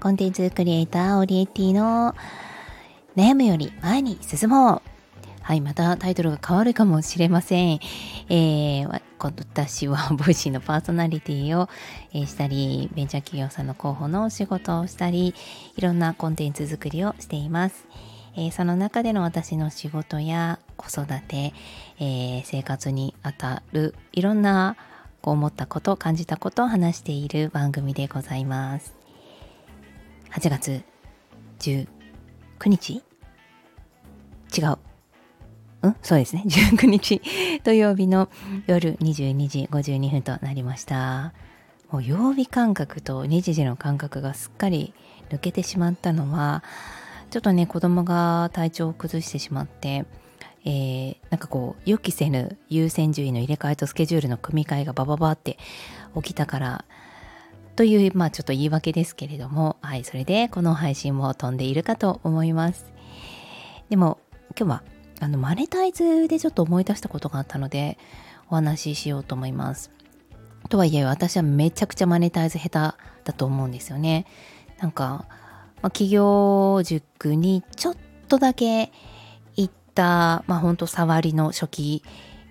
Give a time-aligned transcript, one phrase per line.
[0.00, 2.14] コンテンツクリエイターオリエッティの
[3.16, 4.82] 悩むより前に進もう。
[5.42, 7.80] はい、またタイトルが変わるかもしれません。
[8.30, 11.68] えー、私は Voicy のパーソナリティを、
[12.14, 15.34] えしたり、ベンチャー企業さんの広報のお仕事をしたり、
[15.76, 17.86] いろんなコンテンツ作りをしています。
[18.36, 21.52] えー、その中での私の仕事や子育て、
[21.98, 24.76] えー、生活にあたるいろんな
[25.20, 28.99] こう思ったこと感じたことを話している番組でございます
[30.32, 30.82] 8月
[31.58, 31.86] 19
[32.66, 33.02] 日？
[34.56, 34.78] 違う。
[35.82, 35.96] うん？
[36.02, 36.44] そうですね。
[36.46, 37.20] 19日。
[37.64, 38.28] 土曜日の
[38.66, 41.32] 夜22時52分となりました。
[41.90, 44.94] もう曜日感覚と日時の感覚がすっかり
[45.28, 46.62] 抜けてしまったのは
[47.30, 50.06] ちょっとね子供が体調を崩してしまって
[50.64, 55.58] えー、なんかこう予期せぬ優先順位の入れ替えとスケジュールの組み替えがバババって
[56.14, 56.84] 起きたから
[57.80, 62.92] というまあちょっと言い訳ですけれどもはいそれでこの配信も飛んでいるかと思います。
[63.88, 64.18] でも
[64.54, 64.82] 今日は
[65.18, 67.96] あのマネタイズでちょっと思い出したことがあったので
[68.50, 69.90] お話ししようと思います。
[70.68, 72.70] とはいえ私はめちゃくちゃマネタイズ下手
[73.24, 74.26] だと思うんですよね。
[74.78, 75.24] なんか
[75.80, 77.96] まあ、起業塾にちょっ
[78.28, 78.92] とだけ
[79.56, 82.02] 行った、まあ、ほんと触りの初期、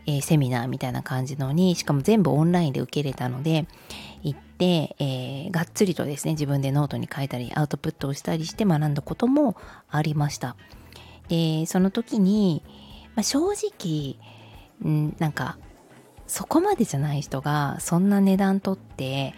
[0.07, 3.67] えー、セミナーみたいな感じのに、しかも全部オンラインで受けれたので、
[4.23, 9.55] 行って、えー、がっつりとですね、自分でノートに書いたり、アウトプットをしたりして学んだことも
[9.89, 10.55] ありました。
[11.27, 12.63] で、その時に、
[13.15, 14.17] まあ、正直、
[14.87, 15.57] んなんか、
[16.27, 19.33] そこまでじゃない人が、そんな値段取って、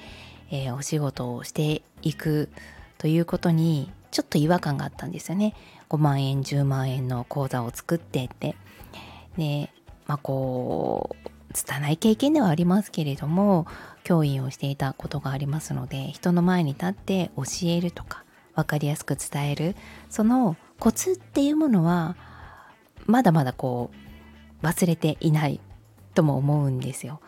[0.51, 2.49] えー、お仕事をしていく
[2.97, 5.55] ということにちょっと違和感があったんですよね。
[5.89, 8.55] 5万円10万円の講座を作ってって
[9.37, 9.69] で
[10.07, 13.67] まあこう拙い経験ではありますけれども
[14.03, 18.23] 教員をしていたことがありますので人の前に立って教えるとか
[18.55, 19.75] 分かりやすく伝える
[20.09, 22.15] そのコツっていうものは
[23.05, 23.91] まだまだこ
[24.61, 25.59] う忘れていない
[26.13, 27.21] とも思うんですよ。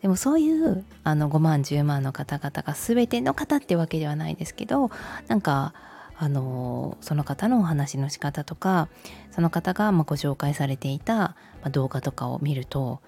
[0.00, 4.90] でもそういうあの5万10万の方々が全ての方ってわけではないですけど
[5.28, 5.74] なんか
[6.16, 8.88] あのその方のお話の仕方とか
[9.30, 11.36] その方がまご紹介されていた、
[11.70, 13.00] 動画とかを見ると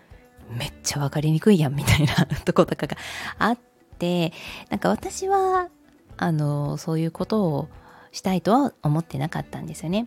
[0.51, 2.97] めっちゃ分かりにくいやんみたいな とことかが
[3.39, 3.59] あっ
[3.99, 4.33] て
[4.71, 5.69] なんか私は
[6.17, 7.69] あのそういうことを
[8.13, 10.07] したいとは思ってなかったんですよね。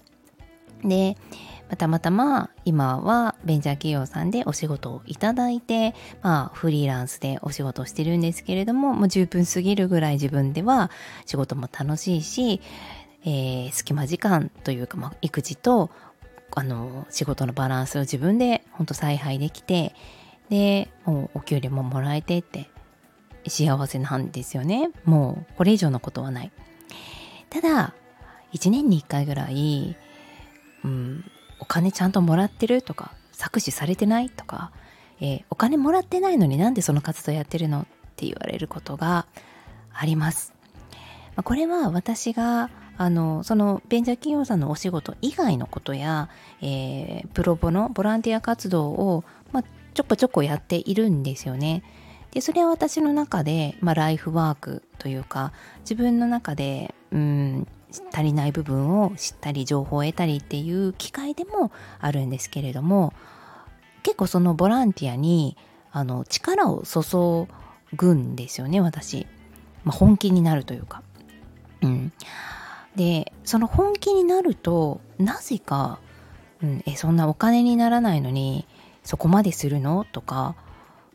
[0.84, 1.18] で
[1.76, 10.92] たまたま今はベンチャー企業さんでお仕事をいただいて、まあフリーランスでお仕事をしてるんですけれども、もう十分すぎるぐらい自分では
[11.26, 12.62] 仕事も楽しいし、
[13.26, 15.90] えー、隙間時間というか、まあ、育児と
[16.56, 19.94] あの仕事のバランスを自分で本当采配できて
[20.50, 22.70] でもうお給料ももらえてって
[23.48, 26.52] 幸せなんですよねもうこれ以上のことはない
[27.50, 27.94] ただ
[28.54, 29.96] 1年に1回ぐらい、
[30.84, 31.24] うん、
[31.60, 34.72] お金ちゃんともらってるとか搾取されてないとか、
[35.20, 37.86] えー、お金もらってないのになんでその活動やってるのっ
[38.16, 39.28] て言われることが
[39.94, 40.54] あります。
[41.36, 46.30] まあ、これは私があのそのベンチャー企業さんのお仕事以外のことや、
[46.62, 49.24] えー、プロボのボランティア活動を、
[49.98, 51.82] ちょこちょこやっているんですよね。
[52.30, 57.68] でそれは私の中で、まあ、ライフワークというか自分の中でうん
[58.14, 63.12] 足りない部分を知ったり情報を得たりっていう機会でもあるんですけれども
[64.04, 65.58] 結構そのボランティアに
[65.92, 67.48] あの力を注
[67.96, 69.26] ぐんですよね私、
[69.84, 71.02] まあ、本気になるというか。
[71.82, 72.14] うん。
[72.96, 76.00] でその本気になるとなぜか、
[76.62, 78.68] うん、えそんなお金にならないのに
[79.08, 80.04] そこまでするの？
[80.04, 80.58] とか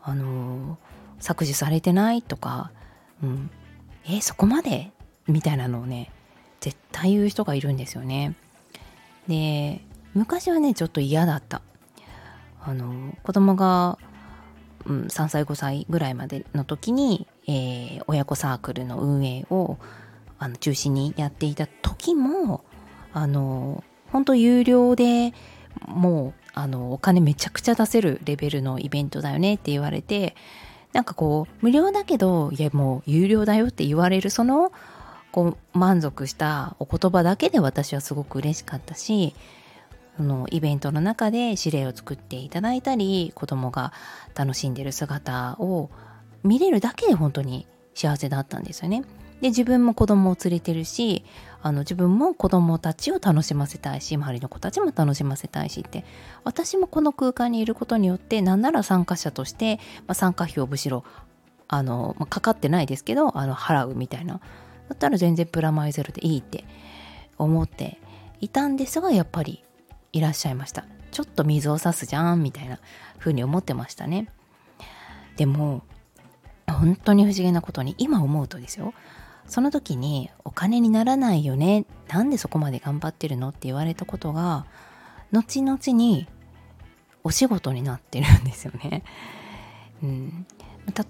[0.01, 0.79] あの
[1.21, 2.23] 削除されてない？
[2.23, 2.73] とか、
[3.23, 3.51] うん、
[4.09, 4.93] えそこまで？
[5.29, 6.11] みたいなのをね
[6.61, 8.35] 絶対言う人がいるんですよね。
[9.29, 11.61] で昔はねちょっと嫌だった。
[12.63, 13.99] あの子供が、
[14.87, 19.77] うん、3歳5歳ぐらいまでの時に、えー、親子サークルの運営を
[20.39, 22.65] あの中心にやっていた時も
[23.13, 25.35] あの本当有料で
[25.87, 30.35] もうあのお金めちゃくちゃ出せるレベルのイベントだよねって言われて
[30.93, 34.73] なんかこう無料だけどいやもう有料だよって言われるその
[35.31, 39.35] こう満足したお言葉だけで私はすごく嬉しかったし
[40.19, 43.95] そのイベントの中で指令を作っていただいたり子供が
[44.35, 45.91] 楽しんでる姿を
[46.43, 49.05] 見れるだけで本当に幸せだったんですよね。
[49.41, 51.25] で自分も子供を連れてるし
[51.63, 56.05] あの自分も子供たちを楽しませたいし周りの子たちも楽しませたいしって
[56.45, 59.77] 私もこの空間にいることによって何なら参加者として、
[60.07, 61.05] まあ、参加費をむしろ
[61.69, 64.41] あの、まあ、かかってないですけどあの払うみたいな。
[64.89, 66.65] だったら全然プラマイゼロでいいって
[67.39, 67.99] 思って
[68.41, 69.65] いたんですがやっぱり
[70.13, 70.85] いらっしゃいました。
[71.13, 72.79] ちょっと水を差すじゃんみたいな
[73.19, 74.29] 風に思ってましたね。
[75.37, 75.83] でも
[76.69, 78.93] 本当に不思議なことに今思うとですよ。
[79.47, 84.67] その時にお金にならないよねなんでそこまで頑張ってるのって言われたことが
[85.33, 86.29] 後々に
[87.25, 89.03] お仕事になってるんですよね。
[90.03, 90.47] うん、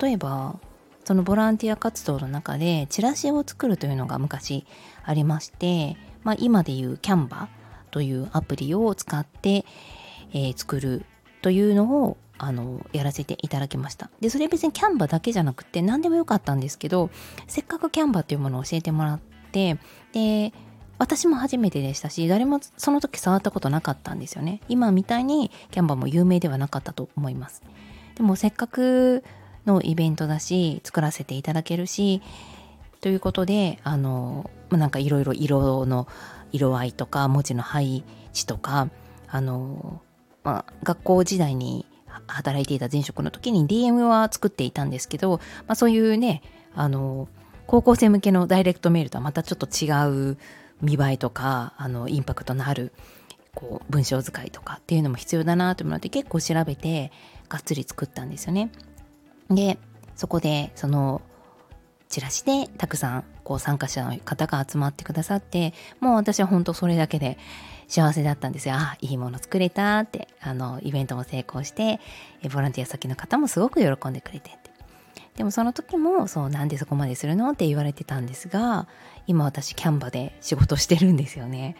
[0.00, 0.56] 例えば
[1.04, 4.66] そのボランティア活動の中でチラシを作るというのが昔
[5.04, 7.48] ありまして、まあ、今でいうキャンバ
[7.90, 9.64] というアプリを使って、
[10.32, 11.04] えー、作る
[11.40, 14.10] というのをあのやらせていただきました。
[14.20, 17.10] でそれ別にキャンバだけじゃなくて何でもよかったんですけど
[17.46, 19.20] せっかくキャンバっていうものを教えてもらっ
[19.52, 19.78] て
[20.12, 20.52] で
[20.98, 24.60] 私も初めてでしたし誰もその時触ったことなかったんですよね。
[24.68, 27.62] 今みたいにキャンバも有名ではなかったと思います。
[28.16, 29.22] でもせっかく
[29.64, 32.22] のイベントだし作らせていただけるし
[33.00, 36.08] ということであのなんかいろいろ色の
[36.50, 38.88] 色合いとか文字の配置とか
[39.28, 40.00] あの、
[40.42, 41.86] まあ、学校時代に
[42.32, 46.42] 働いていた前職の時に DM は作っていたんですけど、まあ、そういうね
[46.74, 47.28] あの
[47.66, 49.88] 高校生向けのダイレクトメールとはまたちょっと違
[50.32, 50.38] う
[50.80, 52.92] 見栄えとかあのインパクトのある
[53.54, 57.12] こう文章使いとかっていうのも必要だなと思って結構調べて
[57.48, 58.70] がっつり作ったんですよね。
[59.50, 59.78] で
[60.16, 61.20] そこでその
[62.12, 67.38] チラシでたくさんこう参加者の方が集まってくださってもう私は本当それだけで
[67.88, 68.74] 幸せだったんですよ。
[68.76, 72.00] あ、いいもの作れたって、あの、イベントも成功して、
[72.50, 74.70] ボランティア先の方もすごく喜んでくれてって。
[75.36, 78.88] でもその時も、そう、なんでそこまでするのって言われてたんですが、
[79.26, 81.76] 今私キャンバで仕事してるんですよね。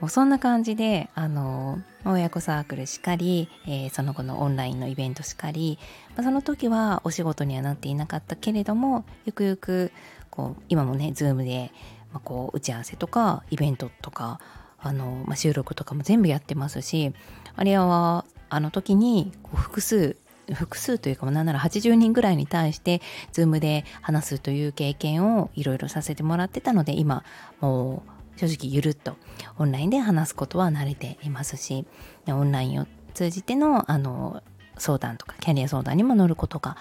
[0.00, 5.78] もうそんな感じで、あの、親子サークルしかり、えー、その後のオンラインのイベントしかり、
[6.16, 9.92] まあ、その時はお仕事にはなっていなかったけれども、ゆくゆく、
[10.30, 11.70] こう、今もね、 Zoomで、
[12.12, 14.40] まあ、こう、打ち合わせとか、イベントとか、
[14.82, 17.12] あの、まあ、収録とかも全部やってますし
[17.56, 20.16] あれはあの時にこう複数
[20.52, 23.00] 複数というか何なら80人ぐらいに対して
[23.32, 27.22] Zoomで話すという経験をいろいろさせてもらってたので今
[27.60, 28.02] も
[28.36, 29.16] う正直ゆるっと
[29.58, 31.86] オンラインで話すことは慣れていますし
[32.28, 34.42] オンラインを通じてのあの
[34.78, 36.76] 相談とかキャリア相談にも乗ることが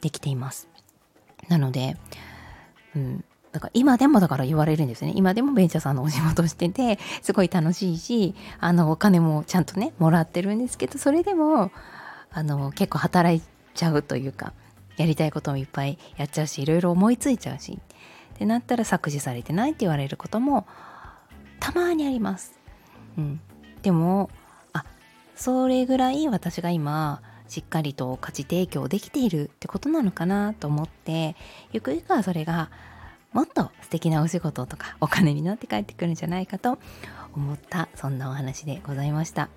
[0.00, 0.68] できています
[1.48, 1.96] なので、
[2.96, 3.24] うん、
[3.54, 5.12] だから今でもだから言われるんですね。
[5.14, 11.70] 今でもベンチャーさんのお仕事してて、すごい楽しいし、あの、お金もちゃんとね、もらってるんですけど、それでも、
[12.32, 13.40] あの、結構働い
[13.74, 14.54] ちゃうというか、
[14.96, 17.78] やりたいこともいっぱいやっちゃうし、いろいろ思いついちゃうし、
[18.34, 20.66] ってなったら削除されてないって言われることも、
[21.64, 22.52] たまにあります。
[23.16, 23.40] うん。
[23.80, 24.28] でも、
[24.74, 24.84] あ、
[25.34, 31.36] それぐらい私が今、しっかりと価値提供できているってことなのかなと思って、
[31.72, 32.70] ゆくゆくはそれが
[33.32, 36.78] もっと素敵なお仕事とかお金になって帰ってくるんじゃないかと
[37.34, 39.48] 思ったそんなお話でございました。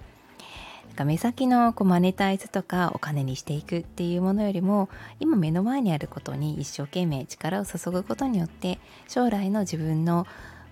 [0.87, 4.87] なんか目先のこうマネタイズとかお金にしていくっていうものよりも
[5.19, 8.79] 今目の前にあることに一生懸命力を注ぐことによって
[9.09, 10.25] 将来の自分の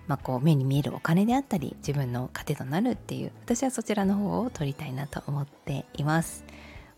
[0.06, 6.44] まあ、こう目に見えるお金であったり自分の糧となるっていう私はそちらの方を取りたいなと思っています。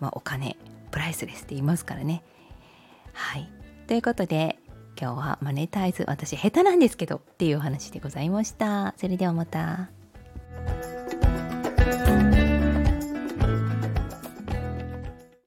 [0.00, 0.56] まあ、お金
[0.90, 2.22] プライスレスって言いますからね。
[3.12, 3.50] はい
[3.86, 4.58] ということで
[5.00, 8.94] 今日はマネタイズ私下手なんですけどっていうお話でございました。
[8.96, 9.97] それではまた。